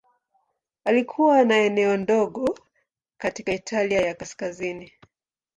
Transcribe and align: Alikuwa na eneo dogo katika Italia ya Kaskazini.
Alikuwa 0.85 1.43
na 1.43 1.57
eneo 1.57 1.97
dogo 1.97 2.59
katika 3.17 3.51
Italia 3.51 4.01
ya 4.01 4.13
Kaskazini. 4.15 4.91